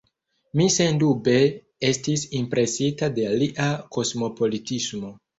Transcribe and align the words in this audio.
Mi 0.59 0.65
sendube 0.75 1.33
estis 1.89 2.23
impresita 2.39 3.09
de 3.17 3.27
lia 3.41 3.67
kosmopolitismo. 3.99 5.13